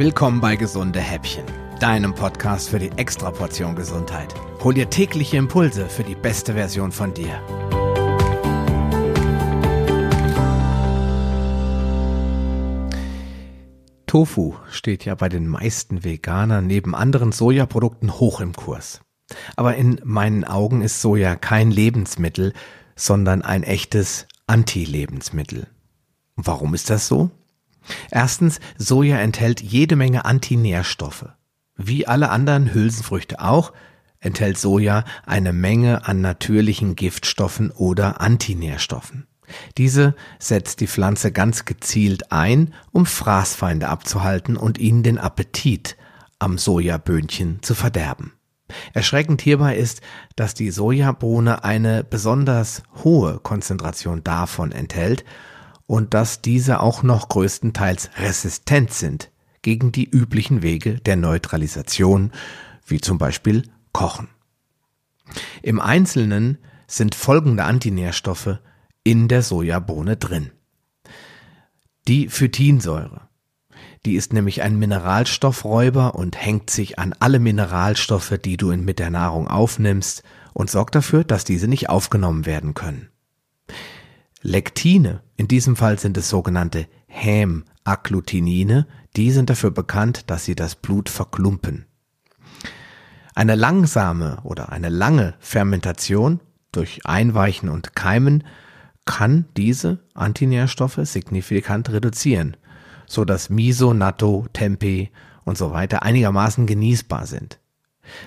[0.00, 1.44] Willkommen bei Gesunde Häppchen,
[1.78, 4.34] deinem Podcast für die Extraportion Gesundheit.
[4.64, 7.38] Hol dir tägliche Impulse für die beste Version von dir.
[14.06, 19.02] Tofu steht ja bei den meisten Veganern neben anderen Sojaprodukten hoch im Kurs.
[19.54, 22.54] Aber in meinen Augen ist Soja kein Lebensmittel,
[22.96, 25.66] sondern ein echtes Anti-Lebensmittel.
[26.36, 27.30] Warum ist das so?
[28.10, 31.26] Erstens, Soja enthält jede Menge Antinährstoffe.
[31.76, 33.72] Wie alle anderen Hülsenfrüchte auch,
[34.20, 39.26] enthält Soja eine Menge an natürlichen Giftstoffen oder Antinährstoffen.
[39.78, 45.96] Diese setzt die Pflanze ganz gezielt ein, um Fraßfeinde abzuhalten und ihnen den Appetit
[46.38, 48.32] am Sojaböhnchen zu verderben.
[48.92, 50.00] Erschreckend hierbei ist,
[50.36, 55.24] dass die Sojabohne eine besonders hohe Konzentration davon enthält
[55.90, 62.30] und dass diese auch noch größtenteils resistent sind gegen die üblichen Wege der Neutralisation,
[62.86, 64.28] wie zum Beispiel Kochen.
[65.62, 68.60] Im Einzelnen sind folgende Antinährstoffe
[69.02, 70.52] in der Sojabohne drin.
[72.06, 73.22] Die Phytinsäure.
[74.06, 79.10] Die ist nämlich ein Mineralstoffräuber und hängt sich an alle Mineralstoffe, die du mit der
[79.10, 80.22] Nahrung aufnimmst
[80.52, 83.10] und sorgt dafür, dass diese nicht aufgenommen werden können.
[84.42, 90.76] Lektine, in diesem Fall sind es sogenannte Hämagglutinine, die sind dafür bekannt, dass sie das
[90.76, 91.84] Blut verklumpen.
[93.34, 96.40] Eine langsame oder eine lange Fermentation
[96.72, 98.44] durch Einweichen und Keimen
[99.04, 102.56] kann diese Antinährstoffe signifikant reduzieren,
[103.06, 105.10] so dass Miso, Natto, Tempeh
[105.44, 107.58] und so weiter einigermaßen genießbar sind.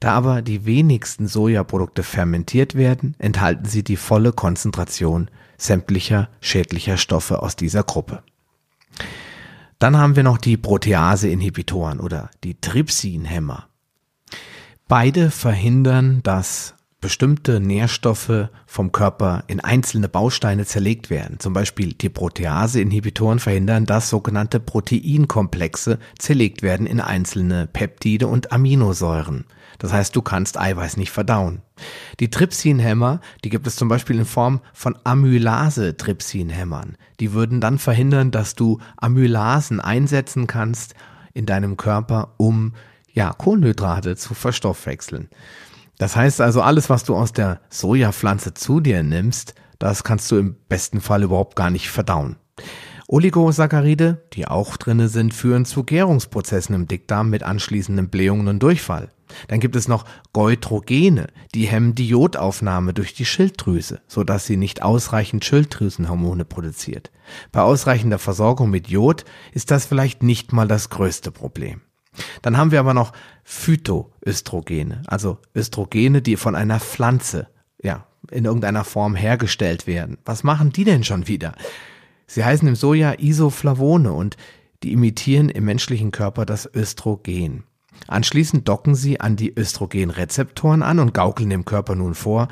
[0.00, 7.42] Da aber die wenigsten Sojaprodukte fermentiert werden, enthalten sie die volle Konzentration sämtlicher schädlicher Stoffe
[7.42, 8.22] aus dieser Gruppe.
[9.78, 13.68] Dann haben wir noch die Protease-Inhibitoren oder die Trypsinhämmer.
[14.88, 16.74] Beide verhindern, dass
[17.06, 21.38] bestimmte Nährstoffe vom Körper in einzelne Bausteine zerlegt werden.
[21.38, 29.44] Zum Beispiel die Protease-Inhibitoren verhindern, dass sogenannte Proteinkomplexe zerlegt werden in einzelne Peptide und Aminosäuren.
[29.78, 31.62] Das heißt, du kannst Eiweiß nicht verdauen.
[32.18, 36.96] Die Trypsinhämmer, die gibt es zum Beispiel in Form von Amylase-Trypsinhämmern.
[37.20, 40.96] Die würden dann verhindern, dass du Amylasen einsetzen kannst
[41.34, 42.74] in deinem Körper, um
[43.12, 45.28] ja, Kohlenhydrate zu verstoffwechseln.
[45.98, 50.36] Das heißt also, alles, was du aus der Sojapflanze zu dir nimmst, das kannst du
[50.36, 52.36] im besten Fall überhaupt gar nicht verdauen.
[53.08, 59.10] Oligosaccharide, die auch drinne sind, führen zu Gärungsprozessen im Dickdarm mit anschließenden Blähungen und Durchfall.
[59.48, 64.82] Dann gibt es noch Goitrogene, die hemmen die Jodaufnahme durch die Schilddrüse, sodass sie nicht
[64.82, 67.10] ausreichend Schilddrüsenhormone produziert.
[67.52, 71.82] Bei ausreichender Versorgung mit Jod ist das vielleicht nicht mal das größte Problem.
[72.42, 73.12] Dann haben wir aber noch
[73.44, 77.48] Phytoöstrogene, also Östrogene, die von einer Pflanze,
[77.82, 80.18] ja, in irgendeiner Form hergestellt werden.
[80.24, 81.54] Was machen die denn schon wieder?
[82.26, 84.36] Sie heißen im Soja Isoflavone und
[84.82, 87.64] die imitieren im menschlichen Körper das Östrogen.
[88.08, 92.48] Anschließend docken sie an die Östrogenrezeptoren an und gaukeln dem Körper nun vor,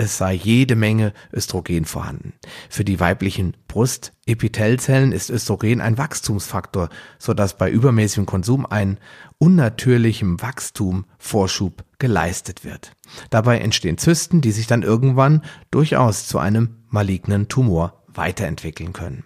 [0.00, 2.32] es sei jede Menge Östrogen vorhanden.
[2.70, 6.88] Für die weiblichen Brustepithelzellen ist Östrogen ein Wachstumsfaktor,
[7.18, 8.98] so dass bei übermäßigem Konsum ein
[9.38, 12.92] unnatürlichem Wachstum Vorschub geleistet wird.
[13.28, 19.24] Dabei entstehen Zysten, die sich dann irgendwann durchaus zu einem malignen Tumor weiterentwickeln können.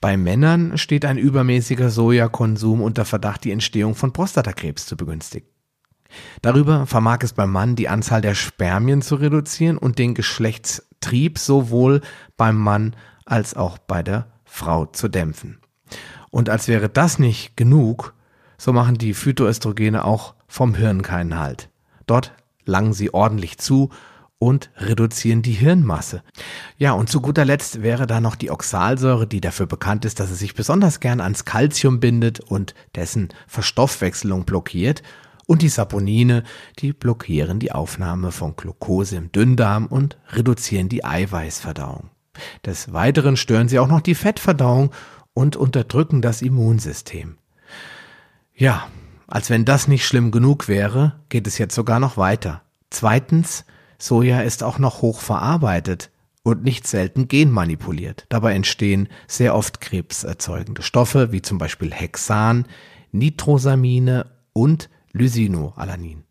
[0.00, 5.53] Bei Männern steht ein übermäßiger Sojakonsum unter Verdacht, die Entstehung von Prostatakrebs zu begünstigen.
[6.42, 12.00] Darüber vermag es beim Mann die Anzahl der Spermien zu reduzieren und den Geschlechtstrieb sowohl
[12.36, 15.58] beim Mann als auch bei der Frau zu dämpfen.
[16.30, 18.14] Und als wäre das nicht genug,
[18.58, 21.68] so machen die Phytoöstrogene auch vom Hirn keinen Halt.
[22.06, 22.32] Dort
[22.64, 23.90] langen sie ordentlich zu
[24.38, 26.22] und reduzieren die Hirnmasse.
[26.76, 30.30] Ja, und zu guter Letzt wäre da noch die Oxalsäure, die dafür bekannt ist, dass
[30.30, 35.02] es sich besonders gern ans Calcium bindet und dessen Verstoffwechselung blockiert
[35.46, 36.42] und die Saponine,
[36.78, 42.10] die blockieren die Aufnahme von Glucose im Dünndarm und reduzieren die Eiweißverdauung.
[42.64, 44.90] Des Weiteren stören sie auch noch die Fettverdauung
[45.34, 47.36] und unterdrücken das Immunsystem.
[48.54, 48.86] Ja,
[49.26, 52.62] als wenn das nicht schlimm genug wäre, geht es jetzt sogar noch weiter.
[52.90, 53.64] Zweitens,
[53.98, 56.10] Soja ist auch noch hoch verarbeitet
[56.42, 58.26] und nicht selten genmanipuliert.
[58.28, 62.66] Dabei entstehen sehr oft krebserzeugende Stoffe, wie zum Beispiel Hexan,
[63.12, 66.24] Nitrosamine und Lysinoalanin.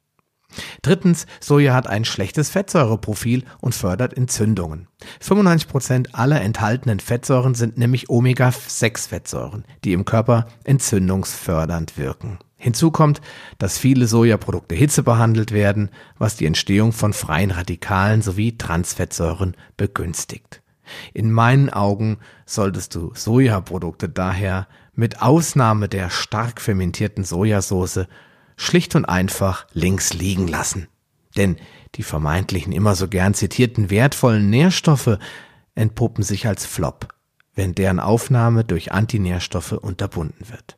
[0.83, 4.87] Drittens, Soja hat ein schlechtes Fettsäureprofil und fördert Entzündungen.
[5.19, 12.37] 95% aller enthaltenen Fettsäuren sind nämlich Omega-6-Fettsäuren, die im Körper entzündungsfördernd wirken.
[12.55, 13.19] Hinzu kommt,
[13.57, 20.61] dass viele Sojaprodukte hitzebehandelt werden, was die Entstehung von freien Radikalen sowie Transfettsäuren begünstigt.
[21.13, 28.05] In meinen Augen solltest du Sojaprodukte daher mit Ausnahme der stark fermentierten Sojasauce
[28.55, 30.87] schlicht und einfach links liegen lassen.
[31.35, 31.57] Denn
[31.95, 35.17] die vermeintlichen immer so gern zitierten wertvollen Nährstoffe
[35.75, 37.09] entpuppen sich als Flop,
[37.55, 40.77] wenn deren Aufnahme durch Antinährstoffe unterbunden wird.